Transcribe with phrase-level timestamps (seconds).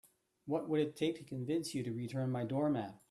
[0.47, 2.97] What would it take to convince you to return my doormat?